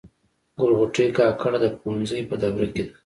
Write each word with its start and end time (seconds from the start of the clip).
ګل 0.57 0.71
غوټۍ 0.77 1.07
کاکړه 1.17 1.57
د 1.61 1.65
پوهنځي 1.79 2.21
په 2.29 2.35
دوره 2.41 2.67
کي 2.73 2.83
ده. 2.85 2.93